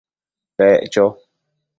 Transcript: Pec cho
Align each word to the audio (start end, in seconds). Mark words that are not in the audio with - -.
Pec 0.61 0.87
cho 0.95 1.05